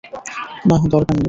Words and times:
নাহ, 0.67 0.81
দরকার 0.87 1.13
নেই। 1.13 1.19